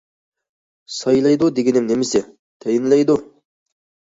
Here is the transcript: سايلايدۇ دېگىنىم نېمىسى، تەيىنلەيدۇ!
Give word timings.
سايلايدۇ 0.99 1.49
دېگىنىم 1.59 1.91
نېمىسى، 1.93 2.23
تەيىنلەيدۇ! 2.67 3.19